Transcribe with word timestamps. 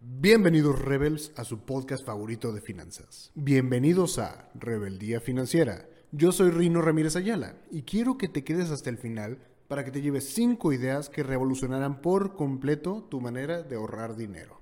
Bienvenidos 0.00 0.78
Rebels 0.78 1.32
a 1.36 1.44
su 1.44 1.60
podcast 1.60 2.04
favorito 2.04 2.52
de 2.52 2.60
finanzas. 2.60 3.30
Bienvenidos 3.34 4.18
a 4.18 4.50
Rebeldía 4.54 5.20
Financiera. 5.20 5.88
Yo 6.12 6.32
soy 6.32 6.50
Rino 6.50 6.82
Ramírez 6.82 7.16
Ayala 7.16 7.56
y 7.70 7.82
quiero 7.82 8.18
que 8.18 8.28
te 8.28 8.44
quedes 8.44 8.70
hasta 8.70 8.90
el 8.90 8.98
final 8.98 9.38
para 9.68 9.86
que 9.86 9.90
te 9.90 10.02
lleves 10.02 10.28
5 10.34 10.74
ideas 10.74 11.08
que 11.08 11.22
revolucionarán 11.22 12.02
por 12.02 12.36
completo 12.36 13.06
tu 13.10 13.22
manera 13.22 13.62
de 13.62 13.76
ahorrar 13.76 14.16
dinero. 14.16 14.60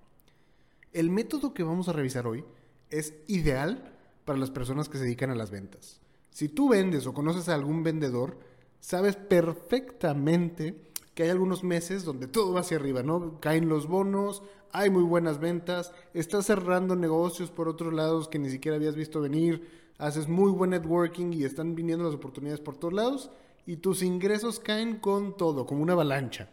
El 0.93 1.11
método 1.11 1.53
que 1.53 1.65
vamos 1.65 1.89
a 1.89 1.93
revisar 1.93 2.29
hoy 2.29 2.45
es 2.91 3.15
ideal 3.27 3.93
para 4.25 4.39
las 4.39 4.53
personas 4.53 4.89
que 4.89 4.99
se 4.99 5.05
dedican 5.05 5.31
a 5.31 5.35
las 5.35 5.51
ventas. 5.51 6.01
Si 6.31 6.49
tú 6.49 6.69
vendes 6.69 7.09
o 7.09 7.13
conoces 7.13 7.49
a 7.49 7.55
algún 7.55 7.83
vendedor, 7.83 8.39
sabes 8.79 9.17
perfectamente 9.17 10.77
que 11.15 11.23
hay 11.23 11.31
algunos 11.31 11.63
meses 11.63 12.05
donde 12.05 12.27
todo 12.27 12.53
va 12.53 12.61
hacia 12.61 12.77
arriba, 12.77 13.03
¿no? 13.03 13.41
Caen 13.41 13.69
los 13.69 13.87
bonos, 13.87 14.43
hay 14.73 14.91
muy 14.91 15.05
buenas 15.05 15.39
ventas, 15.39 15.93
estás 16.13 16.47
cerrando 16.47 16.97
negocios 16.97 17.51
por 17.51 17.69
otros 17.69 17.93
lados 17.93 18.29
que 18.29 18.39
ni 18.39 18.51
siquiera 18.51 18.77
habías 18.77 18.97
visto 18.97 19.21
venir, 19.21 19.69
haces 19.99 20.29
muy 20.29 20.51
buen 20.51 20.71
networking 20.71 21.33
y 21.33 21.45
están 21.45 21.75
viniendo 21.75 22.05
las 22.05 22.15
oportunidades 22.15 22.61
por 22.61 22.77
todos 22.77 22.95
lados 22.95 23.31
y 23.67 23.77
tus 23.77 24.03
ingresos 24.03 24.59
caen 24.59 24.97
con 24.97 25.37
todo, 25.37 25.67
como 25.67 25.83
una 25.83 25.93
avalancha. 25.93 26.51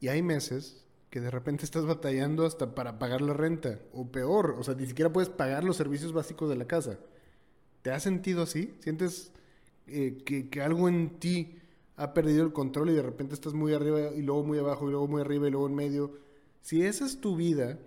Y 0.00 0.08
hay 0.08 0.22
meses 0.22 0.84
que 1.10 1.20
de 1.20 1.30
repente 1.30 1.64
estás 1.64 1.86
batallando 1.86 2.44
hasta 2.44 2.74
para 2.74 2.98
pagar 2.98 3.20
la 3.20 3.34
renta, 3.34 3.78
o 3.92 4.10
peor, 4.10 4.56
o 4.58 4.64
sea, 4.64 4.74
ni 4.74 4.86
siquiera 4.86 5.12
puedes 5.12 5.28
pagar 5.28 5.62
los 5.62 5.76
servicios 5.76 6.12
básicos 6.12 6.48
de 6.48 6.56
la 6.56 6.66
casa. 6.66 6.98
¿Te 7.82 7.92
has 7.92 8.02
sentido 8.02 8.42
así? 8.42 8.74
¿Sientes 8.80 9.30
eh, 9.86 10.18
que, 10.24 10.48
que 10.48 10.60
algo 10.60 10.88
en 10.88 11.20
ti 11.20 11.61
ha 12.02 12.14
perdido 12.14 12.44
el 12.44 12.52
control 12.52 12.90
y 12.90 12.94
de 12.94 13.02
repente 13.02 13.34
estás 13.34 13.54
muy 13.54 13.72
arriba 13.74 14.10
y 14.14 14.22
luego 14.22 14.42
muy 14.42 14.58
abajo 14.58 14.88
y 14.88 14.90
luego 14.90 15.06
muy 15.06 15.20
arriba 15.20 15.46
y 15.46 15.52
luego 15.52 15.68
en 15.68 15.74
medio? 15.74 16.18
Si 16.60 16.84
esa 16.84 17.06
es 17.06 17.20
tu 17.20 17.36
vida, 17.36 17.78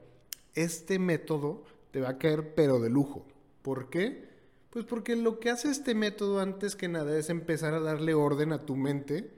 este 0.53 0.99
método 0.99 1.65
te 1.91 1.99
va 1.99 2.09
a 2.09 2.17
caer 2.17 2.55
pero 2.55 2.79
de 2.79 2.89
lujo. 2.89 3.25
¿Por 3.61 3.89
qué? 3.89 4.29
Pues 4.69 4.85
porque 4.85 5.17
lo 5.17 5.41
que 5.41 5.49
hace 5.49 5.69
este 5.69 5.95
método 5.95 6.39
antes 6.39 6.77
que 6.77 6.87
nada 6.87 7.17
es 7.17 7.29
empezar 7.29 7.73
a 7.73 7.81
darle 7.81 8.13
orden 8.13 8.53
a 8.53 8.65
tu 8.65 8.77
mente, 8.77 9.33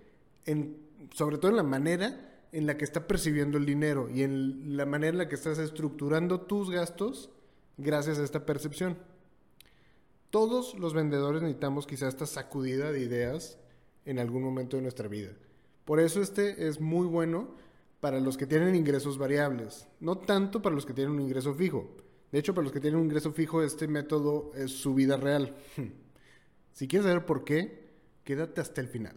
en, 0.46 0.78
sobre 1.12 1.40
todo 1.40 1.50
en 1.50 1.58
la 1.58 1.64
manera 1.64 2.46
en 2.52 2.68
la 2.68 2.78
que 2.78 2.86
está 2.86 3.08
percibiendo 3.08 3.58
el 3.58 3.66
dinero 3.66 4.10
y 4.12 4.22
en 4.22 4.78
la 4.78 4.86
manera 4.86 5.14
en 5.14 5.18
la 5.18 5.28
que 5.28 5.36
estás 5.36 5.58
estructurando 5.58 6.42
tus 6.42 6.70
gastos 6.70 7.32
gracias 7.78 8.20
a 8.20 8.24
esta 8.24 8.46
percepción. 8.46 8.98
Todos 10.30 10.78
los 10.78 10.94
vendedores 10.94 11.42
necesitamos 11.42 11.88
quizás 11.88 12.10
esta 12.10 12.28
sacudida 12.28 12.92
de 12.92 13.02
ideas 13.02 13.58
en 14.08 14.20
algún 14.20 14.42
momento 14.42 14.78
de 14.78 14.82
nuestra 14.82 15.08
vida. 15.08 15.32
Por 15.86 16.00
eso 16.00 16.22
este 16.22 16.68
es 16.68 16.80
muy 16.82 17.06
bueno 17.06 17.56
para 18.00 18.20
los 18.20 18.38
que 18.38 18.48
tienen 18.48 18.76
ingresos 18.76 19.18
variables, 19.18 19.88
no 20.00 20.18
tanto 20.18 20.62
para 20.62 20.76
los 20.76 20.86
que 20.86 20.94
tienen 20.94 21.14
un 21.14 21.22
ingreso 21.22 21.54
fijo. 21.54 21.96
De 22.32 22.40
hecho, 22.40 22.54
para 22.54 22.64
los 22.64 22.74
que 22.74 22.80
tienen 22.80 23.00
un 23.00 23.06
ingreso 23.06 23.32
fijo, 23.32 23.64
este 23.64 23.88
método 23.88 24.52
es 24.56 24.72
su 24.72 24.94
vida 24.94 25.18
real. 25.18 25.56
si 26.74 26.88
quieres 26.88 27.06
saber 27.06 27.26
por 27.26 27.44
qué, 27.44 27.88
quédate 28.24 28.62
hasta 28.62 28.82
el 28.82 28.88
final. 28.88 29.16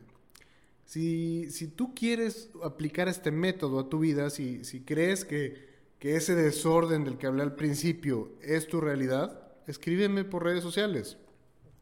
Si, 0.84 1.50
si 1.50 1.68
tú 1.68 1.94
quieres 1.94 2.50
aplicar 2.64 3.08
este 3.08 3.30
método 3.30 3.78
a 3.78 3.88
tu 3.88 4.00
vida, 4.00 4.30
si, 4.30 4.64
si 4.64 4.80
crees 4.80 5.24
que, 5.24 5.68
que 5.98 6.16
ese 6.16 6.34
desorden 6.34 7.04
del 7.04 7.16
que 7.16 7.26
hablé 7.26 7.42
al 7.42 7.54
principio 7.54 8.32
es 8.42 8.66
tu 8.66 8.80
realidad, 8.80 9.52
escríbeme 9.66 10.24
por 10.24 10.44
redes 10.44 10.64
sociales. 10.64 11.16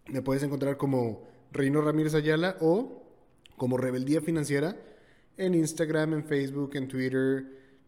Me 0.06 0.22
puedes 0.22 0.42
encontrar 0.42 0.76
como 0.76 1.26
Reino 1.52 1.80
Ramírez 1.80 2.14
Ayala 2.14 2.56
o 2.60 3.02
como 3.56 3.76
Rebeldía 3.76 4.20
Financiera 4.20 4.76
en 5.36 5.54
Instagram, 5.54 6.14
en 6.14 6.24
Facebook, 6.24 6.72
en 6.74 6.88
Twitter, 6.88 7.44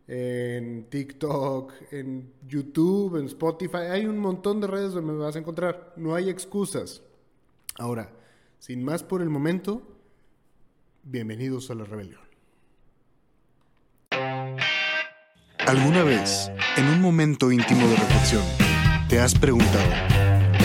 en 0.06 0.84
TikTok, 0.90 1.72
en 1.92 2.32
YouTube, 2.46 3.16
en 3.16 3.26
Spotify. 3.26 3.88
Hay 3.90 4.06
un 4.06 4.18
montón 4.18 4.60
de 4.60 4.66
redes 4.66 4.92
donde 4.92 5.12
me 5.12 5.18
vas 5.18 5.36
a 5.36 5.38
encontrar. 5.38 5.92
No 5.96 6.14
hay 6.14 6.28
excusas. 6.28 7.02
Ahora, 7.78 8.10
sin 8.58 8.84
más 8.84 9.02
por 9.02 9.22
el 9.22 9.30
momento, 9.30 9.82
bienvenidos 11.02 11.70
a 11.70 11.74
la 11.74 11.84
rebelión. 11.84 12.20
¿Alguna 15.66 16.02
vez, 16.02 16.50
en 16.76 16.86
un 16.88 17.00
momento 17.00 17.52
íntimo 17.52 17.86
de 17.86 17.94
reflexión, 17.94 18.42
te 19.08 19.20
has 19.20 19.38
preguntado, 19.38 19.88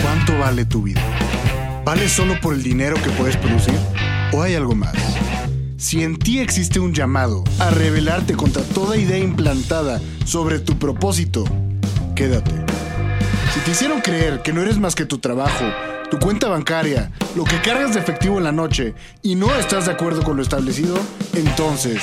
¿cuánto 0.02 0.36
vale 0.38 0.64
tu 0.64 0.82
vida? 0.82 1.15
¿Vale 1.86 2.08
solo 2.08 2.34
por 2.40 2.52
el 2.52 2.64
dinero 2.64 2.96
que 3.00 3.10
puedes 3.10 3.36
producir? 3.36 3.78
¿O 4.32 4.42
hay 4.42 4.56
algo 4.56 4.74
más? 4.74 4.92
Si 5.76 6.02
en 6.02 6.18
ti 6.18 6.40
existe 6.40 6.80
un 6.80 6.92
llamado 6.92 7.44
a 7.60 7.70
rebelarte 7.70 8.34
contra 8.34 8.64
toda 8.64 8.96
idea 8.96 9.18
implantada 9.18 10.00
sobre 10.24 10.58
tu 10.58 10.80
propósito, 10.80 11.44
quédate. 12.16 12.50
Si 13.54 13.60
te 13.60 13.70
hicieron 13.70 14.00
creer 14.00 14.42
que 14.42 14.52
no 14.52 14.62
eres 14.62 14.80
más 14.80 14.96
que 14.96 15.04
tu 15.04 15.18
trabajo, 15.18 15.64
tu 16.10 16.18
cuenta 16.18 16.48
bancaria, 16.48 17.12
lo 17.36 17.44
que 17.44 17.62
cargas 17.62 17.94
de 17.94 18.00
efectivo 18.00 18.38
en 18.38 18.42
la 18.42 18.50
noche 18.50 18.96
y 19.22 19.36
no 19.36 19.54
estás 19.54 19.86
de 19.86 19.92
acuerdo 19.92 20.24
con 20.24 20.36
lo 20.36 20.42
establecido, 20.42 20.98
entonces, 21.34 22.02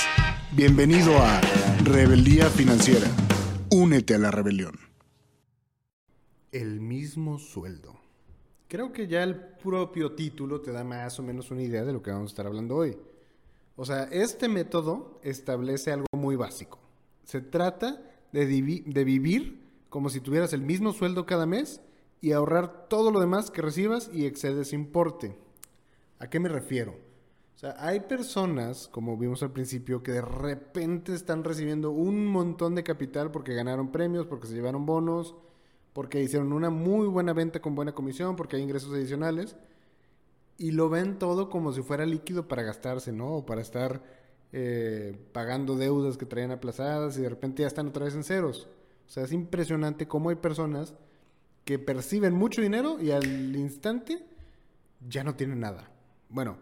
bienvenido 0.54 1.22
a 1.22 1.42
Rebeldía 1.84 2.50
Financiera. 2.50 3.08
Únete 3.70 4.16
a 4.16 4.18
la 4.18 4.32
rebelión. 4.32 4.80
El 6.54 6.80
mismo 6.80 7.38
sueldo. 7.38 8.03
Creo 8.73 8.91
que 8.91 9.06
ya 9.06 9.22
el 9.22 9.35
propio 9.35 10.13
título 10.13 10.59
te 10.59 10.72
da 10.72 10.84
más 10.84 11.19
o 11.19 11.22
menos 11.22 11.51
una 11.51 11.61
idea 11.61 11.84
de 11.84 11.94
lo 11.94 12.01
que 12.01 12.09
vamos 12.09 12.31
a 12.31 12.34
estar 12.34 12.47
hablando 12.47 12.75
hoy. 12.75 12.97
O 13.75 13.85
sea, 13.85 14.06
este 14.06 14.50
método 14.50 15.19
establece 15.22 15.91
algo 15.91 16.07
muy 16.17 16.35
básico. 16.35 16.79
Se 17.23 17.39
trata 17.39 18.01
de, 18.31 18.47
de, 18.47 19.03
vivir 19.03 19.61
como 19.89 20.09
si 20.09 20.22
tuvieras 20.22 20.53
el 20.53 20.63
mismo 20.63 20.91
sueldo 20.91 21.28
cada 21.28 21.45
mes 21.45 21.81
y 22.19 22.31
ahorrar 22.31 22.88
todo 22.89 23.11
lo 23.11 23.19
demás 23.19 23.51
que 23.51 23.61
recibas 23.61 24.09
y 24.11 24.25
excedes 24.25 24.73
importe. 24.73 25.38
¿A 26.17 26.31
qué 26.31 26.40
me 26.40 26.50
refiero? 26.50 26.94
O 27.55 27.59
sea, 27.59 27.75
hay 27.78 28.00
personas, 28.00 28.88
como 28.88 29.17
vimos 29.17 29.44
al 29.44 29.51
principio, 29.51 30.01
que 30.01 30.13
de 30.13 30.23
repente 30.23 31.13
están 31.13 31.44
recibiendo 31.44 31.91
un 31.91 32.25
montón 32.25 32.73
de 32.73 32.81
capital 32.81 33.29
porque 33.29 33.53
ganaron 33.53 33.91
premios, 33.91 34.25
porque 34.25 34.47
se 34.47 34.55
llevaron 34.55 34.88
bonos, 34.88 35.35
porque 35.94 36.22
hicieron 36.22 36.52
una 36.54 36.70
muy 36.70 37.08
buena 37.08 37.34
venta 37.34 37.62
con 37.62 37.76
buena 37.76 37.94
comisión, 37.94 38.36
porque 38.36 38.58
hay 38.58 38.64
ingresos 38.64 38.94
adicionales 38.94 39.56
y 40.58 40.72
lo 40.72 40.90
ven 40.90 41.18
todo 41.20 41.50
como 41.50 41.72
si 41.72 41.81
fuera 41.81 42.06
líquido 42.06 42.48
para 42.48 42.64
gastarse, 42.64 43.12
¿no? 43.12 43.38
O 43.38 43.46
para 43.46 43.62
estar 43.62 44.03
eh, 44.52 45.18
pagando 45.32 45.76
deudas 45.76 46.18
que 46.18 46.26
traían 46.26 46.52
aplazadas 46.52 47.18
y 47.18 47.22
de 47.22 47.30
repente 47.30 47.62
ya 47.62 47.68
están 47.68 47.88
otra 47.88 48.06
vez 48.06 48.16
en 48.16 48.24
ceros. 48.24 48.68
O 49.08 49.09
sea, 49.09 49.24
es 49.24 49.32
impresionante 49.32 50.08
cómo 50.08 50.30
hay 50.30 50.36
personas 50.36 50.94
que 51.66 51.80
perciben 51.80 52.34
mucho 52.34 52.62
dinero 52.62 53.02
y 53.02 53.12
al 53.12 53.56
instante 53.56 54.26
ya 55.08 55.24
no 55.24 55.36
tienen 55.36 55.59
nada. 55.59 55.92
Bueno, 56.30 56.58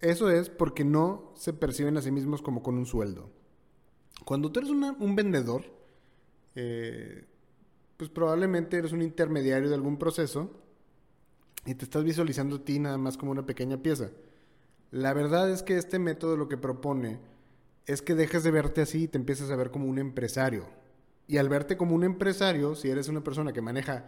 eso 0.00 0.30
es 0.30 0.50
porque 0.50 0.84
no 0.84 1.32
se 1.36 1.52
perciben 1.52 1.96
a 1.96 2.02
sí 2.02 2.10
mismos 2.10 2.42
como 2.42 2.62
con 2.62 2.76
un 2.76 2.86
sueldo. 2.86 3.30
Cuando 4.24 4.50
tú 4.50 4.60
eres 4.60 4.70
un 4.70 5.16
vendedor, 5.16 5.64
eh, 6.54 7.24
pues 7.96 8.10
probablemente 8.10 8.76
eres 8.76 8.92
un 8.92 9.02
intermediario 9.02 9.68
de 9.68 9.74
algún 9.74 9.98
proceso 9.98 10.50
y 11.64 11.74
te 11.74 11.84
estás 11.84 12.04
visualizando 12.04 12.56
a 12.56 12.64
ti 12.64 12.78
nada 12.78 12.98
más 12.98 13.16
como 13.16 13.32
una 13.32 13.46
pequeña 13.46 13.78
pieza. 13.78 14.10
La 14.90 15.12
verdad 15.12 15.50
es 15.50 15.62
que 15.62 15.76
este 15.76 15.98
método 15.98 16.36
lo 16.36 16.48
que 16.48 16.56
propone 16.56 17.18
es 17.86 18.02
que 18.02 18.14
dejes 18.14 18.44
de 18.44 18.50
verte 18.50 18.82
así 18.82 19.04
y 19.04 19.08
te 19.08 19.18
empieces 19.18 19.50
a 19.50 19.56
ver 19.56 19.70
como 19.70 19.86
un 19.86 19.98
empresario. 19.98 20.66
Y 21.28 21.38
al 21.38 21.48
verte 21.48 21.76
como 21.76 21.94
un 21.94 22.04
empresario, 22.04 22.74
si 22.74 22.88
eres 22.88 23.08
una 23.08 23.22
persona 23.22 23.52
que 23.52 23.60
maneja 23.60 24.06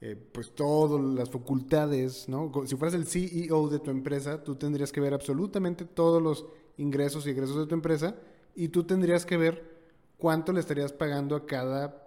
eh, 0.00 0.16
pues 0.16 0.52
todas 0.52 1.00
las 1.00 1.30
facultades, 1.30 2.28
¿no? 2.28 2.52
Si 2.66 2.76
fueras 2.76 2.94
el 2.94 3.06
CEO 3.06 3.68
de 3.68 3.78
tu 3.78 3.90
empresa, 3.90 4.42
tú 4.42 4.56
tendrías 4.56 4.90
que 4.92 5.00
ver 5.00 5.14
absolutamente 5.14 5.84
todos 5.84 6.22
los 6.22 6.46
ingresos 6.76 7.26
y 7.26 7.30
egresos 7.30 7.56
de 7.56 7.66
tu 7.66 7.74
empresa 7.74 8.16
y 8.54 8.68
tú 8.68 8.84
tendrías 8.84 9.24
que 9.24 9.36
ver 9.36 9.80
cuánto 10.18 10.52
le 10.52 10.60
estarías 10.60 10.92
pagando 10.92 11.36
a 11.36 11.46
cada 11.46 12.01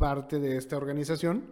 parte 0.00 0.40
de 0.40 0.56
esta 0.56 0.78
organización 0.78 1.44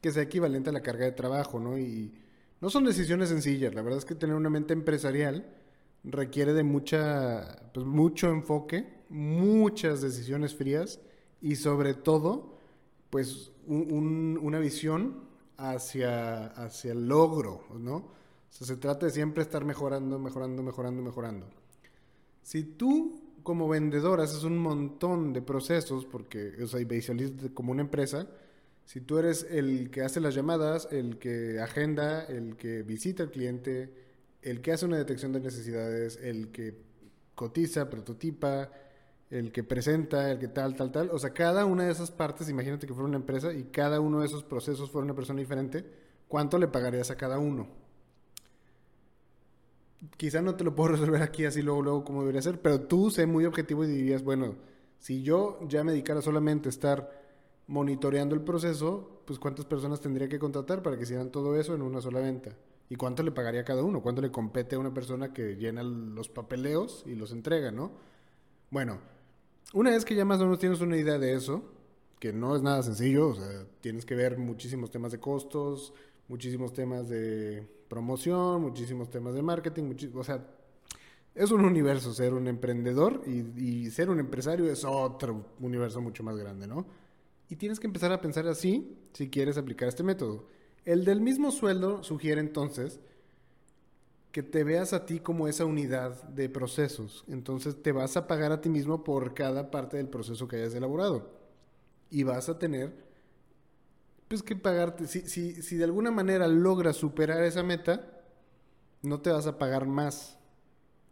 que 0.00 0.12
sea 0.12 0.22
equivalente 0.22 0.70
a 0.70 0.72
la 0.72 0.80
carga 0.80 1.04
de 1.04 1.12
trabajo, 1.12 1.58
¿no? 1.58 1.76
Y 1.76 2.14
no 2.60 2.70
son 2.70 2.84
decisiones 2.84 3.30
sencillas, 3.30 3.74
la 3.74 3.82
verdad 3.82 3.98
es 3.98 4.04
que 4.04 4.14
tener 4.14 4.36
una 4.36 4.48
mente 4.48 4.72
empresarial 4.72 5.44
requiere 6.04 6.54
de 6.54 6.62
mucha, 6.62 7.70
pues 7.74 7.84
mucho 7.84 8.30
enfoque, 8.30 9.02
muchas 9.08 10.00
decisiones 10.00 10.54
frías 10.54 11.00
y 11.40 11.56
sobre 11.56 11.94
todo, 11.94 12.58
pues 13.10 13.50
una 13.66 14.58
visión 14.60 15.24
hacia, 15.56 16.46
hacia 16.46 16.92
el 16.92 17.08
logro, 17.08 17.64
¿no? 17.76 17.96
O 17.96 18.52
sea, 18.52 18.66
se 18.68 18.76
trata 18.76 19.06
de 19.06 19.12
siempre 19.12 19.42
estar 19.42 19.64
mejorando, 19.64 20.18
mejorando, 20.18 20.62
mejorando, 20.62 21.02
mejorando. 21.02 21.46
Si 22.42 22.62
tú 22.62 23.29
como 23.42 23.68
vendedor 23.68 24.20
haces 24.20 24.44
un 24.44 24.58
montón 24.58 25.32
de 25.32 25.42
procesos, 25.42 26.04
porque, 26.04 26.54
o 26.62 26.66
sea, 26.66 26.80
como 27.54 27.72
una 27.72 27.82
empresa, 27.82 28.28
si 28.84 29.00
tú 29.00 29.18
eres 29.18 29.46
el 29.50 29.90
que 29.90 30.02
hace 30.02 30.20
las 30.20 30.34
llamadas, 30.34 30.88
el 30.90 31.18
que 31.18 31.60
agenda, 31.60 32.24
el 32.24 32.56
que 32.56 32.82
visita 32.82 33.22
al 33.22 33.30
cliente, 33.30 33.92
el 34.42 34.60
que 34.60 34.72
hace 34.72 34.86
una 34.86 34.98
detección 34.98 35.32
de 35.32 35.40
necesidades, 35.40 36.18
el 36.22 36.50
que 36.50 36.76
cotiza, 37.34 37.88
prototipa, 37.88 38.70
el 39.30 39.52
que 39.52 39.62
presenta, 39.62 40.32
el 40.32 40.38
que 40.38 40.48
tal, 40.48 40.74
tal, 40.74 40.90
tal. 40.90 41.10
O 41.10 41.18
sea, 41.18 41.30
cada 41.30 41.64
una 41.64 41.84
de 41.84 41.92
esas 41.92 42.10
partes, 42.10 42.48
imagínate 42.48 42.86
que 42.86 42.92
fuera 42.92 43.08
una 43.08 43.16
empresa 43.16 43.52
y 43.52 43.64
cada 43.64 44.00
uno 44.00 44.20
de 44.20 44.26
esos 44.26 44.42
procesos 44.42 44.90
fuera 44.90 45.04
una 45.04 45.14
persona 45.14 45.40
diferente, 45.40 45.84
¿cuánto 46.26 46.58
le 46.58 46.68
pagarías 46.68 47.10
a 47.10 47.16
cada 47.16 47.38
uno? 47.38 47.68
Quizá 50.16 50.42
no 50.42 50.54
te 50.54 50.64
lo 50.64 50.74
puedo 50.74 50.88
resolver 50.92 51.22
aquí 51.22 51.44
así 51.44 51.62
luego, 51.62 51.82
luego 51.82 52.04
como 52.04 52.20
debería 52.20 52.42
ser, 52.42 52.60
pero 52.60 52.80
tú 52.80 53.10
sé 53.10 53.26
muy 53.26 53.44
objetivo 53.44 53.84
y 53.84 53.88
dirías, 53.88 54.22
bueno, 54.22 54.56
si 54.98 55.22
yo 55.22 55.58
ya 55.68 55.82
me 55.84 55.92
dedicara 55.92 56.22
solamente 56.22 56.68
a 56.68 56.70
estar 56.70 57.20
monitoreando 57.66 58.34
el 58.34 58.42
proceso, 58.42 59.22
pues 59.24 59.38
cuántas 59.38 59.64
personas 59.64 60.00
tendría 60.00 60.28
que 60.28 60.38
contratar 60.38 60.82
para 60.82 60.96
que 60.96 61.04
hicieran 61.04 61.30
todo 61.30 61.58
eso 61.58 61.74
en 61.74 61.82
una 61.82 62.00
sola 62.00 62.20
venta. 62.20 62.50
¿Y 62.88 62.96
cuánto 62.96 63.22
le 63.22 63.30
pagaría 63.30 63.60
a 63.60 63.64
cada 63.64 63.84
uno? 63.84 64.02
¿Cuánto 64.02 64.20
le 64.20 64.32
compete 64.32 64.74
a 64.74 64.80
una 64.80 64.92
persona 64.92 65.32
que 65.32 65.54
llena 65.54 65.84
los 65.84 66.28
papeleos 66.28 67.04
y 67.06 67.14
los 67.14 67.30
entrega, 67.30 67.70
no? 67.70 67.92
Bueno, 68.70 68.98
una 69.72 69.90
vez 69.90 70.04
que 70.04 70.16
ya 70.16 70.24
más 70.24 70.40
o 70.40 70.44
menos 70.44 70.58
tienes 70.58 70.80
una 70.80 70.96
idea 70.96 71.18
de 71.18 71.34
eso, 71.34 71.62
que 72.18 72.32
no 72.32 72.56
es 72.56 72.62
nada 72.62 72.82
sencillo, 72.82 73.28
o 73.28 73.34
sea, 73.36 73.64
tienes 73.80 74.04
que 74.04 74.16
ver 74.16 74.36
muchísimos 74.36 74.90
temas 74.90 75.12
de 75.12 75.20
costos, 75.20 75.94
muchísimos 76.30 76.72
temas 76.72 77.08
de 77.08 77.66
promoción, 77.88 78.62
muchísimos 78.62 79.10
temas 79.10 79.34
de 79.34 79.42
marketing, 79.42 79.92
o 80.14 80.22
sea, 80.22 80.46
es 81.34 81.50
un 81.50 81.64
universo 81.64 82.14
ser 82.14 82.34
un 82.34 82.46
emprendedor 82.46 83.22
y, 83.26 83.90
ser 83.90 84.10
un 84.10 84.20
empresario 84.20 84.70
es 84.70 84.84
otro 84.84 85.46
universo 85.58 86.00
mucho 86.00 86.22
más 86.22 86.36
grande, 86.36 86.68
¿no? 86.68 86.86
Y 87.48 87.56
tienes 87.56 87.80
que 87.80 87.88
empezar 87.88 88.12
a 88.12 88.20
pensar 88.20 88.46
así 88.46 88.96
si 89.12 89.28
quieres 89.28 89.58
aplicar 89.58 89.88
este 89.88 90.04
método. 90.04 90.46
El 90.84 91.04
del 91.04 91.20
mismo 91.20 91.50
sueldo 91.50 92.04
sugiere 92.04 92.40
entonces 92.40 93.00
que 94.30 94.44
te 94.44 94.62
veas 94.62 94.92
a 94.92 95.06
ti 95.06 95.18
como 95.18 95.48
esa 95.48 95.64
unidad 95.64 96.22
de 96.28 96.48
procesos. 96.48 97.24
Entonces 97.26 97.82
te 97.82 97.90
vas 97.90 98.16
a 98.16 98.28
pagar 98.28 98.52
a 98.52 98.60
ti 98.60 98.68
mismo 98.68 99.02
por 99.02 99.34
cada 99.34 99.72
parte 99.72 99.96
del 99.96 100.08
proceso 100.08 100.46
que 100.46 100.56
hayas 100.56 100.74
elaborado. 100.74 101.32
Y 102.08 102.22
vas 102.22 102.48
a 102.48 102.60
tener, 102.60 103.09
pues 104.30 104.44
que 104.44 104.54
pagarte, 104.54 105.08
si, 105.08 105.22
si, 105.22 105.60
si 105.60 105.74
de 105.74 105.82
alguna 105.82 106.12
manera 106.12 106.46
logras 106.46 106.94
superar 106.94 107.42
esa 107.42 107.64
meta, 107.64 108.22
no 109.02 109.20
te 109.20 109.30
vas 109.30 109.48
a 109.48 109.58
pagar 109.58 109.86
más. 109.86 110.38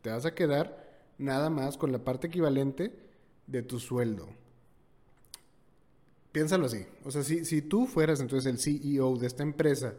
Te 0.03 0.11
vas 0.11 0.25
a 0.25 0.37
quedar 0.37 1.03
nada 1.19 1.51
más 1.51 1.77
con 1.77 1.91
la 1.91 1.99
parte 1.99 2.29
equivalente 2.29 2.97
de 3.49 3.63
tu 3.63 3.81
sueldo. 3.81 4.29
Piénsalo 6.31 6.67
así. 6.67 6.87
O 7.05 7.11
sea, 7.11 7.25
si, 7.25 7.45
si 7.45 7.61
tú 7.61 7.89
fueras 7.89 8.21
entonces 8.21 8.47
el 8.47 8.61
CEO 8.61 9.17
de 9.17 9.27
esta 9.27 9.43
empresa, 9.43 9.95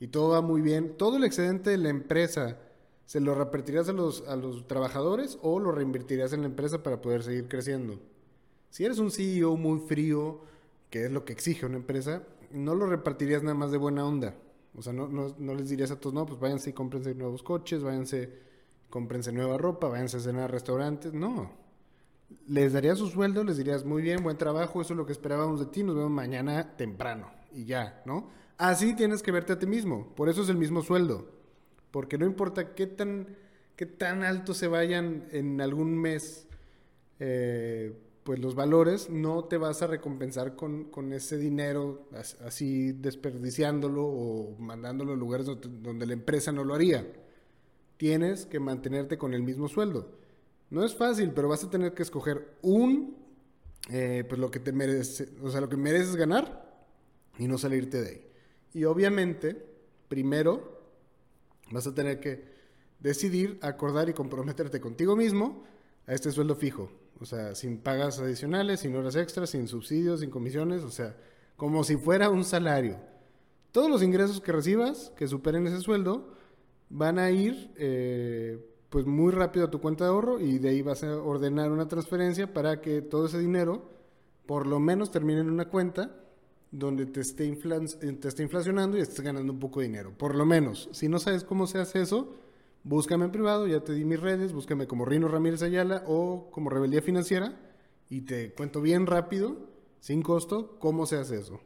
y 0.00 0.06
todo 0.08 0.30
va 0.30 0.40
muy 0.40 0.62
bien, 0.62 0.96
todo 0.96 1.18
el 1.18 1.24
excedente 1.24 1.68
de 1.68 1.76
la 1.76 1.90
empresa, 1.90 2.56
¿se 3.04 3.20
lo 3.20 3.34
repartirías 3.34 3.90
a 3.90 3.92
los, 3.92 4.26
a 4.26 4.36
los 4.36 4.66
trabajadores 4.66 5.38
o 5.42 5.60
lo 5.60 5.70
reinvertirías 5.70 6.32
en 6.32 6.40
la 6.40 6.46
empresa 6.46 6.82
para 6.82 7.02
poder 7.02 7.24
seguir 7.24 7.46
creciendo? 7.46 8.00
Si 8.70 8.86
eres 8.86 9.00
un 9.00 9.10
CEO 9.10 9.58
muy 9.58 9.80
frío, 9.80 10.40
que 10.88 11.04
es 11.04 11.12
lo 11.12 11.26
que 11.26 11.34
exige 11.34 11.66
una 11.66 11.76
empresa, 11.76 12.22
no 12.54 12.74
lo 12.74 12.86
repartirías 12.86 13.42
nada 13.42 13.54
más 13.54 13.70
de 13.70 13.78
buena 13.78 14.06
onda. 14.06 14.34
O 14.76 14.82
sea, 14.82 14.92
no, 14.92 15.08
no, 15.08 15.54
les 15.54 15.68
dirías 15.68 15.90
a 15.90 16.00
todos, 16.00 16.14
no, 16.14 16.26
pues 16.26 16.40
váyanse 16.40 16.70
y 16.70 16.72
cómprense 16.72 17.14
nuevos 17.14 17.42
coches, 17.42 17.82
váyanse, 17.82 18.32
cómprense 18.90 19.32
nueva 19.32 19.56
ropa, 19.58 19.88
váyanse 19.88 20.16
a 20.16 20.20
cenar 20.20 20.44
a 20.44 20.48
restaurantes. 20.48 21.12
No. 21.12 21.52
Les 22.48 22.72
darías 22.72 22.98
su 22.98 23.08
sueldo, 23.08 23.44
les 23.44 23.56
dirías, 23.56 23.84
muy 23.84 24.02
bien, 24.02 24.22
buen 24.22 24.36
trabajo, 24.36 24.80
eso 24.80 24.94
es 24.94 24.96
lo 24.96 25.06
que 25.06 25.12
esperábamos 25.12 25.60
de 25.60 25.66
ti, 25.66 25.84
nos 25.84 25.94
vemos 25.94 26.10
mañana 26.10 26.76
temprano. 26.76 27.30
Y 27.52 27.66
ya, 27.66 28.02
¿no? 28.04 28.30
Así 28.58 28.94
tienes 28.96 29.22
que 29.22 29.30
verte 29.30 29.52
a 29.52 29.58
ti 29.58 29.66
mismo. 29.66 30.12
Por 30.14 30.28
eso 30.28 30.42
es 30.42 30.48
el 30.48 30.56
mismo 30.56 30.82
sueldo. 30.82 31.28
Porque 31.90 32.18
no 32.18 32.26
importa 32.26 32.74
qué 32.74 32.86
tan, 32.86 33.36
qué 33.76 33.86
tan 33.86 34.24
alto 34.24 34.54
se 34.54 34.66
vayan 34.66 35.28
en 35.30 35.60
algún 35.60 35.96
mes 35.96 36.48
eh, 37.20 37.96
pues 38.24 38.38
los 38.38 38.54
valores, 38.54 39.10
no 39.10 39.44
te 39.44 39.58
vas 39.58 39.82
a 39.82 39.86
recompensar 39.86 40.56
con, 40.56 41.12
ese 41.12 41.36
dinero 41.36 42.08
así 42.44 42.92
desperdiciándolo 42.92 44.02
o 44.02 44.56
mandándolo 44.58 45.12
a 45.12 45.16
lugares 45.16 45.46
donde, 45.46 46.06
la 46.06 46.14
empresa 46.14 46.50
no 46.50 46.64
lo 46.64 46.74
haría. 46.74 47.06
Tienes 47.98 48.46
que 48.46 48.58
mantenerte 48.58 49.18
con 49.18 49.34
el 49.34 49.42
mismo 49.42 49.68
sueldo. 49.68 50.18
No 50.70 50.84
es 50.84 50.94
fácil, 50.94 51.32
pero 51.34 51.50
vas 51.50 51.64
a 51.64 51.70
tener 51.70 51.92
que 51.92 52.02
escoger 52.02 52.56
un, 52.62 53.14
eh, 53.90 54.24
pues 54.26 54.40
lo 54.40 54.50
que 54.50 54.58
te 54.58 54.72
mereces, 54.72 55.28
o 55.42 55.50
sea, 55.50 55.60
lo 55.60 55.68
que 55.68 55.76
mereces 55.76 56.16
ganar 56.16 56.86
y 57.38 57.46
no 57.46 57.58
salirte 57.58 58.02
de 58.02 58.08
ahí. 58.08 58.26
Y 58.72 58.84
obviamente, 58.84 59.54
primero, 60.08 60.80
vas 61.70 61.86
a 61.86 61.94
tener 61.94 62.20
que 62.20 62.42
decidir, 63.00 63.58
acordar 63.60 64.08
y 64.08 64.14
comprometerte 64.14 64.80
contigo 64.80 65.14
mismo 65.14 65.62
a 66.06 66.14
este 66.14 66.30
sueldo 66.32 66.56
fijo. 66.56 66.90
O 67.20 67.24
sea, 67.24 67.54
sin 67.54 67.78
pagas 67.78 68.18
adicionales, 68.18 68.80
sin 68.80 68.94
horas 68.96 69.16
extras, 69.16 69.50
sin 69.50 69.68
subsidios, 69.68 70.20
sin 70.20 70.30
comisiones, 70.30 70.82
o 70.82 70.90
sea, 70.90 71.16
como 71.56 71.84
si 71.84 71.96
fuera 71.96 72.30
un 72.30 72.44
salario. 72.44 72.98
Todos 73.72 73.90
los 73.90 74.02
ingresos 74.02 74.40
que 74.40 74.52
recibas, 74.52 75.12
que 75.16 75.28
superen 75.28 75.66
ese 75.66 75.80
sueldo, 75.80 76.34
van 76.90 77.18
a 77.18 77.30
ir 77.30 77.72
eh, 77.76 78.58
pues 78.88 79.06
muy 79.06 79.32
rápido 79.32 79.66
a 79.66 79.70
tu 79.70 79.80
cuenta 79.80 80.04
de 80.04 80.10
ahorro 80.10 80.40
y 80.40 80.58
de 80.58 80.68
ahí 80.68 80.82
vas 80.82 81.02
a 81.02 81.16
ordenar 81.16 81.72
una 81.72 81.88
transferencia 81.88 82.52
para 82.52 82.80
que 82.80 83.02
todo 83.02 83.26
ese 83.26 83.38
dinero 83.38 83.90
por 84.46 84.66
lo 84.66 84.78
menos 84.78 85.10
termine 85.10 85.40
en 85.40 85.50
una 85.50 85.68
cuenta 85.68 86.14
donde 86.70 87.06
te 87.06 87.20
esté, 87.20 87.50
te 87.50 88.28
esté 88.28 88.42
inflacionando 88.42 88.98
y 88.98 89.00
estés 89.00 89.20
ganando 89.20 89.52
un 89.52 89.60
poco 89.60 89.80
de 89.80 89.86
dinero. 89.86 90.12
Por 90.16 90.34
lo 90.34 90.44
menos, 90.44 90.88
si 90.92 91.08
no 91.08 91.18
sabes 91.18 91.44
cómo 91.44 91.66
se 91.66 91.78
hace 91.78 92.02
eso, 92.02 92.34
búscame 92.84 93.24
en 93.24 93.32
privado, 93.32 93.66
ya 93.66 93.80
te 93.80 93.92
di 93.92 94.04
mis 94.04 94.20
redes, 94.20 94.52
búscame 94.52 94.86
como 94.86 95.04
Rino 95.04 95.26
Ramírez 95.26 95.62
Ayala 95.62 96.04
o 96.06 96.50
como 96.50 96.70
Rebeldía 96.70 97.02
Financiera 97.02 97.58
y 98.08 98.20
te 98.20 98.52
cuento 98.52 98.80
bien 98.80 99.06
rápido, 99.06 99.56
sin 100.00 100.22
costo, 100.22 100.78
cómo 100.78 101.06
se 101.06 101.16
hace 101.16 101.38
eso. 101.38 101.60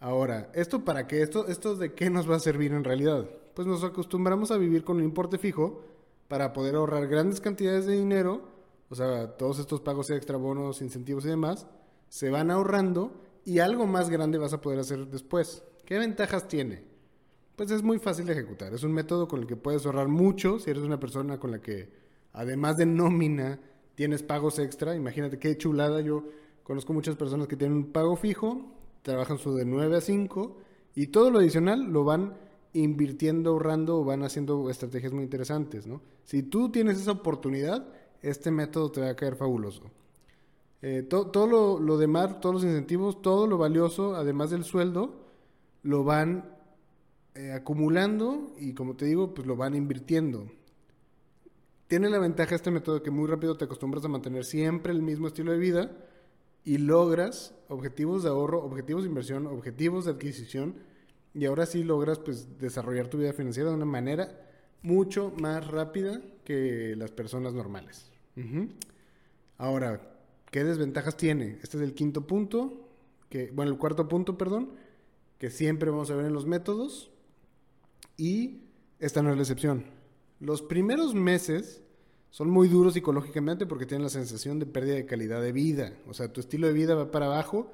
Ahora, 0.00 0.50
¿esto 0.54 0.84
para 0.84 1.08
qué? 1.08 1.22
¿Esto, 1.22 1.48
¿Esto 1.48 1.74
de 1.74 1.92
qué 1.92 2.08
nos 2.08 2.30
va 2.30 2.36
a 2.36 2.40
servir 2.40 2.72
en 2.72 2.84
realidad? 2.84 3.28
Pues 3.54 3.66
nos 3.66 3.82
acostumbramos 3.82 4.52
a 4.52 4.56
vivir 4.56 4.84
con 4.84 4.98
un 4.98 5.04
importe 5.04 5.38
fijo 5.38 5.82
para 6.28 6.52
poder 6.52 6.76
ahorrar 6.76 7.08
grandes 7.08 7.40
cantidades 7.40 7.86
de 7.86 7.96
dinero, 7.96 8.42
o 8.88 8.94
sea, 8.94 9.36
todos 9.36 9.58
estos 9.58 9.80
pagos 9.80 10.10
extra, 10.10 10.36
bonos, 10.36 10.80
incentivos 10.80 11.24
y 11.24 11.28
demás, 11.28 11.66
se 12.08 12.30
van 12.30 12.50
ahorrando 12.50 13.20
y 13.44 13.58
algo 13.58 13.86
más 13.86 14.08
grande 14.08 14.38
vas 14.38 14.52
a 14.52 14.60
poder 14.60 14.78
hacer 14.78 15.08
después. 15.08 15.64
¿Qué 15.84 15.98
ventajas 15.98 16.46
tiene? 16.46 16.87
Pues 17.58 17.72
es 17.72 17.82
muy 17.82 17.98
fácil 17.98 18.24
de 18.24 18.34
ejecutar. 18.34 18.72
Es 18.72 18.84
un 18.84 18.92
método 18.92 19.26
con 19.26 19.40
el 19.40 19.46
que 19.48 19.56
puedes 19.56 19.84
ahorrar 19.84 20.06
mucho 20.06 20.60
si 20.60 20.70
eres 20.70 20.84
una 20.84 21.00
persona 21.00 21.40
con 21.40 21.50
la 21.50 21.60
que, 21.60 21.90
además 22.32 22.76
de 22.76 22.86
nómina, 22.86 23.58
tienes 23.96 24.22
pagos 24.22 24.60
extra. 24.60 24.94
Imagínate 24.94 25.40
qué 25.40 25.58
chulada. 25.58 26.00
Yo 26.00 26.22
conozco 26.62 26.92
muchas 26.92 27.16
personas 27.16 27.48
que 27.48 27.56
tienen 27.56 27.76
un 27.76 27.86
pago 27.90 28.14
fijo, 28.14 28.76
trabajan 29.02 29.38
su 29.38 29.56
de 29.56 29.64
9 29.64 29.96
a 29.96 30.00
5 30.00 30.56
y 30.94 31.08
todo 31.08 31.32
lo 31.32 31.40
adicional 31.40 31.82
lo 31.82 32.04
van 32.04 32.36
invirtiendo, 32.74 33.50
ahorrando 33.50 33.98
o 33.98 34.04
van 34.04 34.22
haciendo 34.22 34.70
estrategias 34.70 35.12
muy 35.12 35.24
interesantes, 35.24 35.84
¿no? 35.84 36.00
Si 36.22 36.44
tú 36.44 36.70
tienes 36.70 37.00
esa 37.00 37.10
oportunidad, 37.10 37.88
este 38.22 38.52
método 38.52 38.92
te 38.92 39.00
va 39.00 39.08
a 39.08 39.16
caer 39.16 39.34
fabuloso. 39.34 39.82
Eh, 40.80 41.02
todo 41.02 41.48
lo, 41.48 41.80
lo, 41.80 41.98
demás, 41.98 42.38
todos 42.38 42.54
los 42.54 42.64
incentivos, 42.64 43.20
todo 43.20 43.48
lo 43.48 43.58
valioso, 43.58 44.14
además 44.14 44.50
del 44.50 44.62
sueldo, 44.62 45.24
lo 45.82 46.04
van 46.04 46.56
eh, 47.38 47.52
acumulando 47.52 48.52
y 48.58 48.74
como 48.74 48.96
te 48.96 49.04
digo, 49.06 49.34
pues 49.34 49.46
lo 49.46 49.56
van 49.56 49.74
invirtiendo. 49.74 50.50
Tiene 51.86 52.10
la 52.10 52.18
ventaja 52.18 52.54
este 52.54 52.70
método 52.70 53.02
que 53.02 53.10
muy 53.10 53.26
rápido 53.26 53.56
te 53.56 53.64
acostumbras 53.64 54.04
a 54.04 54.08
mantener 54.08 54.44
siempre 54.44 54.92
el 54.92 55.00
mismo 55.00 55.28
estilo 55.28 55.52
de 55.52 55.58
vida 55.58 55.90
y 56.64 56.78
logras 56.78 57.54
objetivos 57.68 58.22
de 58.22 58.28
ahorro, 58.28 58.62
objetivos 58.62 59.04
de 59.04 59.08
inversión, 59.08 59.46
objetivos 59.46 60.04
de 60.04 60.10
adquisición 60.10 60.74
y 61.32 61.46
ahora 61.46 61.64
sí 61.64 61.82
logras 61.82 62.18
pues 62.18 62.58
desarrollar 62.58 63.08
tu 63.08 63.18
vida 63.18 63.32
financiera 63.32 63.70
de 63.70 63.76
una 63.76 63.86
manera 63.86 64.46
mucho 64.82 65.32
más 65.40 65.66
rápida 65.66 66.20
que 66.44 66.94
las 66.96 67.10
personas 67.10 67.54
normales. 67.54 68.10
Ahora, 69.56 70.18
¿Qué 70.50 70.64
desventajas 70.64 71.16
tiene? 71.16 71.58
Este 71.62 71.76
es 71.76 71.82
el 71.82 71.94
quinto 71.94 72.26
punto, 72.26 72.88
que, 73.28 73.50
bueno, 73.50 73.70
el 73.70 73.78
cuarto 73.78 74.08
punto, 74.08 74.38
perdón, 74.38 74.70
que 75.38 75.50
siempre 75.50 75.90
vamos 75.90 76.10
a 76.10 76.16
ver 76.16 76.26
en 76.26 76.32
los 76.32 76.46
métodos. 76.46 77.10
Y 78.16 78.62
esta 78.98 79.22
no 79.22 79.30
es 79.30 79.36
la 79.36 79.42
excepción. 79.42 79.84
Los 80.40 80.62
primeros 80.62 81.14
meses 81.14 81.82
son 82.30 82.50
muy 82.50 82.68
duros 82.68 82.94
psicológicamente 82.94 83.66
porque 83.66 83.86
tienen 83.86 84.04
la 84.04 84.10
sensación 84.10 84.58
de 84.58 84.66
pérdida 84.66 84.94
de 84.94 85.06
calidad 85.06 85.40
de 85.40 85.52
vida. 85.52 85.94
O 86.06 86.14
sea, 86.14 86.32
tu 86.32 86.40
estilo 86.40 86.66
de 86.66 86.72
vida 86.72 86.94
va 86.94 87.10
para 87.10 87.26
abajo 87.26 87.70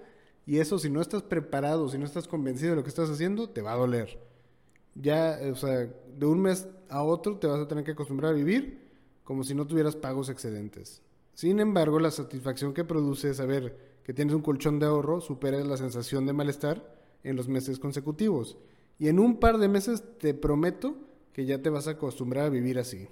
y 0.47 0.59
eso 0.59 0.79
si 0.79 0.91
no 0.91 1.01
estás 1.01 1.23
preparado, 1.23 1.89
si 1.89 1.99
no 1.99 2.05
estás 2.05 2.29
convencido 2.29 2.71
de 2.71 2.77
lo 2.77 2.83
que 2.83 2.91
estás 2.91 3.11
haciendo, 3.11 3.49
te 3.49 3.63
va 3.63 3.73
a 3.73 3.77
doler. 3.77 4.19
Ya, 4.95 5.39
o 5.51 5.57
sea, 5.57 5.89
de 6.19 6.27
un 6.27 6.41
mes 6.41 6.69
a 6.89 7.03
otro 7.03 7.39
te 7.39 7.47
vas 7.47 7.61
a 7.61 7.69
tener 7.69 7.85
que 7.85 7.93
acostumbrar 7.93 8.33
a 8.33 8.37
vivir 8.37 8.85
como 9.25 9.43
si 9.43 9.55
no 9.55 9.67
tuvieras 9.67 9.97
pagos 9.97 10.29
excedentes. 10.29 11.03
Sin 11.35 11.59
embargo, 11.59 11.99
la 11.99 12.11
satisfacción 12.11 12.73
que 12.75 12.85
produce 12.85 13.35
saber 13.35 13.77
que 14.05 14.15
tienes 14.15 14.35
un 14.35 14.43
colchón 14.43 14.79
de 14.79 14.87
ahorro 14.87 15.21
supera 15.21 15.59
la 15.65 15.77
sensación 15.77 16.27
de 16.27 16.33
malestar 16.33 16.95
en 17.25 17.37
los 17.37 17.49
meses 17.49 17.79
consecutivos. 17.79 18.57
Y 18.99 19.09
en 19.09 19.19
un 19.19 19.39
par 19.39 19.59
de 19.59 19.69
meses 19.69 20.03
te 20.19 20.35
prometo 20.35 20.97
que 21.33 21.45
ya 21.45 21.61
te 21.61 21.71
vas 21.71 21.89
a 21.89 21.93
acostumbrar 21.93 22.47
a 22.47 22.51
vivir 22.51 22.79
así. 22.79 23.09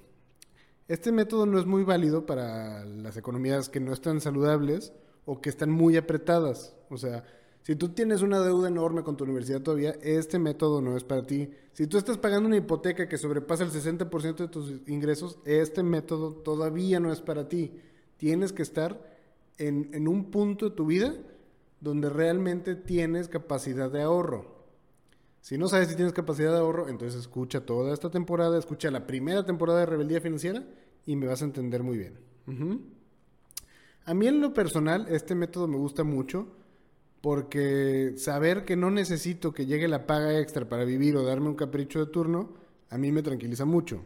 Este 0.88 1.12
método 1.12 1.46
no 1.46 1.58
es 1.58 1.66
muy 1.66 1.84
válido 1.84 2.26
para 2.26 2.84
las 2.84 3.16
economías 3.16 3.68
que 3.68 3.80
no 3.80 3.92
están 3.92 4.20
saludables 4.20 4.92
o 5.24 5.40
que 5.40 5.48
están 5.48 5.70
muy 5.70 5.96
apretadas. 5.96 6.76
O 6.90 6.96
sea, 6.96 7.24
si 7.62 7.76
tú 7.76 7.90
tienes 7.90 8.22
una 8.22 8.40
deuda 8.40 8.68
enorme 8.68 9.02
con 9.02 9.16
tu 9.16 9.24
universidad 9.24 9.62
todavía, 9.62 9.96
este 10.02 10.38
método 10.38 10.80
no 10.80 10.96
es 10.96 11.04
para 11.04 11.24
ti. 11.24 11.48
Si 11.72 11.86
tú 11.86 11.96
estás 11.96 12.18
pagando 12.18 12.48
una 12.48 12.56
hipoteca 12.56 13.08
que 13.08 13.18
sobrepasa 13.18 13.64
el 13.64 13.70
60% 13.70 14.36
de 14.36 14.48
tus 14.48 14.80
ingresos, 14.88 15.38
este 15.44 15.82
método 15.82 16.32
todavía 16.32 16.98
no 16.98 17.12
es 17.12 17.20
para 17.20 17.48
ti. 17.48 17.80
Tienes 18.16 18.52
que 18.52 18.62
estar 18.62 19.00
en, 19.58 19.90
en 19.92 20.08
un 20.08 20.30
punto 20.30 20.70
de 20.70 20.76
tu 20.76 20.86
vida 20.86 21.14
donde 21.80 22.10
realmente 22.10 22.74
tienes 22.74 23.28
capacidad 23.28 23.90
de 23.90 24.02
ahorro. 24.02 24.61
Si 25.42 25.58
no 25.58 25.68
sabes 25.68 25.88
si 25.88 25.96
tienes 25.96 26.14
capacidad 26.14 26.52
de 26.52 26.58
ahorro, 26.58 26.88
entonces 26.88 27.20
escucha 27.20 27.66
toda 27.66 27.92
esta 27.92 28.10
temporada, 28.10 28.56
escucha 28.56 28.92
la 28.92 29.08
primera 29.08 29.44
temporada 29.44 29.80
de 29.80 29.86
Rebeldía 29.86 30.20
Financiera 30.20 30.64
y 31.04 31.16
me 31.16 31.26
vas 31.26 31.42
a 31.42 31.46
entender 31.46 31.82
muy 31.82 31.98
bien. 31.98 32.14
A 34.04 34.14
mí 34.14 34.28
en 34.28 34.40
lo 34.40 34.54
personal, 34.54 35.06
este 35.08 35.34
método 35.34 35.66
me 35.66 35.78
gusta 35.78 36.04
mucho 36.04 36.46
porque 37.20 38.14
saber 38.18 38.64
que 38.64 38.76
no 38.76 38.92
necesito 38.92 39.52
que 39.52 39.66
llegue 39.66 39.88
la 39.88 40.06
paga 40.06 40.38
extra 40.38 40.68
para 40.68 40.84
vivir 40.84 41.16
o 41.16 41.24
darme 41.24 41.48
un 41.48 41.56
capricho 41.56 41.98
de 41.98 42.12
turno, 42.12 42.54
a 42.88 42.96
mí 42.96 43.10
me 43.10 43.24
tranquiliza 43.24 43.64
mucho. 43.64 44.04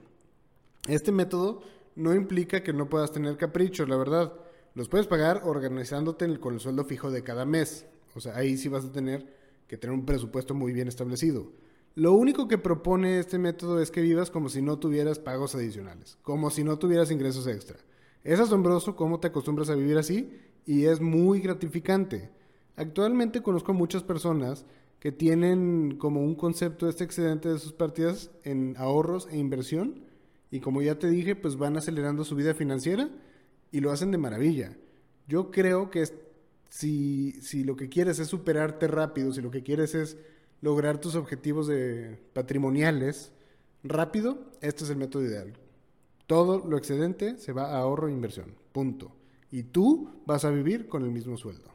Este 0.89 1.13
método 1.13 1.63
no 1.97 2.15
implica 2.15 2.63
que 2.63 2.73
no 2.73 2.89
puedas 2.89 3.13
tener 3.13 3.37
caprichos, 3.37 3.91
la 3.91 3.97
verdad. 3.97 4.33
Los 4.75 4.89
puedes 4.89 5.07
pagar 5.07 5.43
organizándote 5.45 6.41
con 6.41 6.55
el 6.55 6.61
sueldo 6.61 6.85
fijo 6.85 7.11
de 7.11 7.23
cada 7.23 7.45
mes. 7.45 7.85
O 8.15 8.21
sea, 8.21 8.37
ahí 8.37 8.57
sí 8.57 8.71
vas 8.71 8.87
a 8.87 8.93
tener 8.93 9.37
que 9.67 9.77
tener 9.77 9.95
un 9.95 10.07
presupuesto 10.07 10.55
muy 10.55 10.73
bien 10.73 10.89
establecido. 10.89 11.53
Lo 11.95 12.13
único 12.13 12.47
que 12.47 12.59
propone 12.59 13.19
este 13.19 13.39
método 13.39 13.81
es 13.81 13.91
que 13.91 14.03
vivas 14.03 14.31
como 14.31 14.49
si 14.49 14.61
no 14.61 14.79
tuvieras 14.79 15.19
pagos 15.19 15.55
adicionales, 15.55 16.19
como 16.23 16.51
si 16.51 16.63
no 16.63 16.79
tuvieras 16.79 17.11
ingresos 17.11 17.47
extra. 17.47 17.79
Es 18.23 18.39
asombroso 18.39 18.97
cómo 18.97 19.19
te 19.19 19.29
acostumbras 19.29 19.71
a 19.71 19.75
vivir 19.75 19.97
así 19.97 20.31
y 20.67 20.85
es 20.85 21.01
muy 21.01 21.41
gratificante. 21.41 22.31
Actualmente 22.77 23.43
conozco 23.43 23.73
muchas 23.73 24.03
personas 24.03 24.67
que 24.99 25.13
tienen 25.13 25.97
como 25.97 26.21
un 26.21 26.35
concepto 26.35 26.89
este 26.89 27.05
excedente 27.05 27.49
de 27.49 27.59
sus 27.59 27.73
partidas 27.73 28.31
en 28.43 28.75
ahorros 28.77 29.29
e 29.31 29.39
inversión 29.39 30.03
y 30.51 30.61
como 30.61 30.83
ya 30.83 30.99
te 30.99 31.09
dije, 31.09 31.35
pues 31.35 31.57
van 31.57 31.77
acelerando 31.77 32.25
su 32.25 32.35
vida 32.35 32.53
financiera 32.55 33.09
y 33.73 33.81
lo 33.81 33.91
hacen 33.91 34.11
de 34.11 34.19
maravilla. 34.19 34.77
Yo 35.29 35.51
creo 35.51 35.91
que 35.91 36.03
si, 36.77 37.65
lo 37.65 37.75
que 37.75 37.89
quieres 37.89 38.19
es 38.19 38.29
superarte 38.29 38.87
rápido, 38.87 39.33
si 39.33 39.41
lo 39.41 39.51
que 39.51 39.63
quieres 39.63 39.95
es 39.95 40.19
lograr 40.61 41.01
tus 41.01 41.15
objetivos 41.15 41.67
de 41.67 42.19
patrimoniales 42.35 43.33
rápido, 43.83 44.51
este 44.61 44.85
es 44.85 44.91
el 44.91 44.99
método 44.99 45.25
ideal. 45.25 45.55
Todo 46.27 46.67
lo 46.69 46.77
excedente 46.77 47.39
se 47.39 47.53
va 47.53 47.71
a 47.71 47.79
ahorro 47.79 48.09
e 48.09 48.13
inversión. 48.13 48.55
Punto. 48.73 49.13
Y 49.51 49.63
tú 49.63 50.11
vas 50.27 50.45
a 50.45 50.51
vivir 50.51 50.87
con 50.87 51.03
el 51.03 51.11
mismo 51.11 51.39
sueldo. 51.39 51.71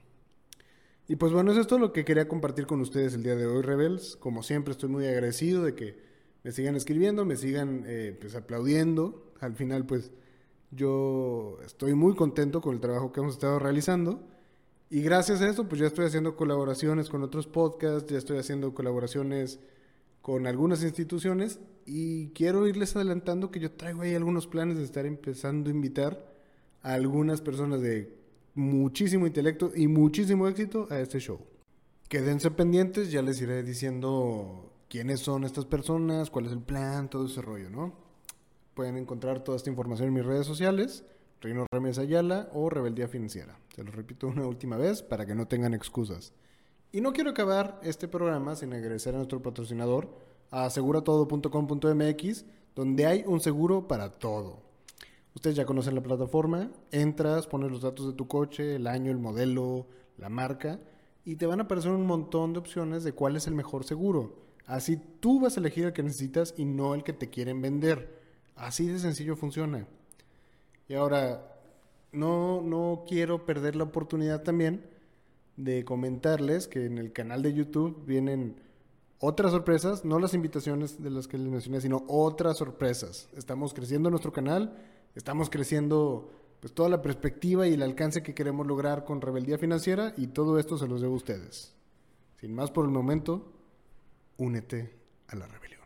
Y 1.08 1.16
pues 1.16 1.34
bueno, 1.34 1.52
eso 1.52 1.62
es 1.62 1.68
todo 1.68 1.80
lo 1.80 1.94
que 1.94 2.06
quería 2.06 2.28
compartir 2.28 2.68
con 2.68 2.80
ustedes 2.80 3.16
el 3.16 3.24
día 3.24 3.36
de 3.36 3.48
hoy, 3.48 3.64
Rebels. 3.64 4.16
Como 4.18 4.44
siempre, 4.44 4.72
estoy 4.72 4.90
muy 4.90 5.08
agradecido 5.08 5.64
de 5.64 5.74
que 5.74 6.00
me 6.44 6.52
sigan 6.52 6.76
escribiendo, 6.76 7.26
me 7.26 7.38
sigan 7.38 7.86
eh, 7.88 8.16
pues 8.20 8.36
aplaudiendo. 8.36 9.34
Al 9.40 9.56
final, 9.56 9.86
pues 9.88 10.12
yo 10.70 11.58
estoy 11.66 11.96
muy 11.96 12.14
contento 12.14 12.62
con 12.62 12.76
el 12.76 12.82
trabajo 12.82 13.12
que 13.12 13.22
hemos 13.22 13.34
estado 13.34 13.58
realizando. 13.58 14.28
Y 14.94 15.02
gracias 15.04 15.42
a 15.42 15.48
eso, 15.48 15.70
pues 15.70 15.80
ya 15.80 15.88
estoy 15.88 16.06
haciendo 16.06 16.36
colaboraciones 16.36 17.08
con 17.08 17.24
otros 17.24 17.48
podcasts, 17.48 18.12
ya 18.12 18.18
estoy 18.18 18.40
haciendo 18.40 18.74
colaboraciones 18.74 19.62
con 20.22 20.48
algunas 20.48 20.84
instituciones 20.84 21.62
y 21.86 22.28
quiero 22.32 22.68
irles 22.68 22.94
adelantando 22.98 23.52
que 23.52 23.62
yo 23.62 23.72
traigo 23.72 24.02
ahí 24.02 24.14
algunos 24.16 24.48
planes 24.48 24.78
de 24.78 24.84
estar 24.84 25.06
empezando 25.06 25.70
a 25.70 25.74
invitar 25.74 26.36
a 26.82 26.92
algunas 26.92 27.40
personas 27.40 27.80
de 27.80 28.14
muchísimo 28.54 29.26
intelecto 29.26 29.72
y 29.74 29.88
muchísimo 29.88 30.50
éxito 30.50 30.88
a 30.90 31.00
este 31.00 31.20
show. 31.20 31.40
Quédense 32.10 32.52
pendientes, 32.52 33.14
ya 33.14 33.22
les 33.22 33.42
iré 33.42 33.64
diciendo 33.64 34.74
quiénes 34.90 35.22
son 35.22 35.46
estas 35.46 35.64
personas, 35.64 36.30
cuál 36.30 36.48
es 36.48 36.52
el 36.52 36.62
plan, 36.62 37.10
todo 37.10 37.28
ese 37.28 37.42
rollo, 37.42 37.70
¿no? 37.70 37.94
Pueden 38.74 38.98
encontrar 38.98 39.42
toda 39.42 39.56
esta 39.56 39.70
información 39.70 40.10
en 40.10 40.16
mis 40.16 40.26
redes 40.26 40.46
sociales, 40.46 41.06
Reino 41.42 41.66
Remes 41.72 41.98
Ayala 41.98 42.50
o 42.54 42.70
Rebeldía 42.70 43.08
Financiera. 43.08 43.58
Se 43.76 43.84
lo 43.84 43.92
repito 43.92 44.28
una 44.28 44.46
última 44.46 44.78
vez 44.78 45.02
para 45.02 45.26
que 45.26 45.34
no 45.34 45.48
tengan 45.48 45.74
excusas. 45.74 46.34
Y 46.92 47.02
no 47.02 47.14
quiero 47.14 47.32
acabar 47.32 47.80
este 47.84 48.08
programa 48.08 48.56
sin 48.56 48.74
agradecer 48.74 49.16
a 49.16 49.18
nuestro 49.18 49.42
patrocinador, 49.42 50.10
a 50.52 50.66
aseguratodo.com.mx, 50.66 52.46
donde 52.76 53.06
hay 53.08 53.24
un 53.26 53.40
seguro 53.40 53.88
para 53.88 54.12
todo. 54.12 54.60
Ustedes 55.34 55.56
ya 55.56 55.66
conocen 55.66 55.96
la 55.96 56.04
plataforma, 56.04 56.70
entras, 56.92 57.48
pones 57.48 57.72
los 57.72 57.82
datos 57.82 58.06
de 58.06 58.14
tu 58.14 58.28
coche, 58.28 58.76
el 58.76 58.86
año, 58.86 59.10
el 59.10 59.18
modelo, 59.18 59.88
la 60.18 60.30
marca, 60.30 60.80
y 61.26 61.38
te 61.38 61.48
van 61.48 61.60
a 61.60 61.64
aparecer 61.64 61.92
un 61.92 62.06
montón 62.06 62.54
de 62.54 62.60
opciones 62.60 63.04
de 63.04 63.14
cuál 63.14 63.36
es 63.36 63.48
el 63.48 63.56
mejor 63.56 63.84
seguro. 63.84 64.36
Así 64.68 64.98
tú 65.20 65.40
vas 65.40 65.58
a 65.58 65.60
elegir 65.60 65.86
el 65.86 65.94
que 65.94 66.04
necesitas 66.04 66.54
y 66.56 66.66
no 66.66 66.94
el 66.94 67.04
que 67.04 67.14
te 67.14 67.30
quieren 67.30 67.62
vender. 67.62 68.22
Así 68.56 68.86
de 68.86 69.00
sencillo 69.00 69.36
funciona. 69.36 69.88
Y 70.92 70.96
ahora, 70.96 71.58
no, 72.12 72.60
no 72.62 73.06
quiero 73.08 73.46
perder 73.46 73.78
la 73.78 73.86
oportunidad 73.86 74.44
también 74.44 74.84
de 75.56 75.86
comentarles 75.86 76.68
que 76.68 76.86
en 76.86 76.98
el 76.98 77.14
canal 77.14 77.42
de 77.42 77.54
YouTube 77.54 78.04
vienen 78.06 78.58
otras 79.18 79.54
sorpresas, 79.54 80.04
no 80.04 80.20
las 80.20 80.34
invitaciones 80.34 81.02
de 81.02 81.10
las 81.10 81.30
que 81.30 81.38
les 81.38 81.48
mencioné, 81.48 81.80
sino 81.80 82.04
otras 82.10 82.58
sorpresas. 82.58 83.30
Estamos 83.38 83.74
creciendo 83.74 84.10
nuestro 84.10 84.34
canal 84.34 84.76
estamos 85.16 85.50
creciendo 85.50 86.30
pues 86.60 86.74
toda 86.74 86.90
la 86.90 87.02
perspectiva 87.02 87.66
y 87.70 87.76
el 87.76 87.84
alcance 87.84 88.22
que 88.22 88.34
queremos 88.36 88.68
lograr 88.68 89.06
con 89.06 89.22
Rebeldía 89.22 89.58
Financiera 89.58 90.14
y 90.18 90.28
todo 90.28 90.60
esto 90.60 90.78
se 90.78 90.90
los 90.90 91.00
debo 91.00 91.14
a 91.14 91.18
ustedes. 91.18 91.74
Sin 92.42 92.54
más 92.54 92.70
por 92.70 92.84
el 92.84 92.92
momento, 92.92 93.50
únete 94.36 94.94
a 95.30 95.38
la 95.38 95.48
rebelión. 95.48 95.81